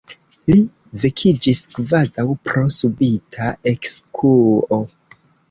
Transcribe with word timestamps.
Li 0.51 0.61
vekiĝis 1.03 1.59
kvazaŭ 1.75 2.25
pro 2.49 2.65
subita 2.77 3.53
ekskuo. 3.75 4.83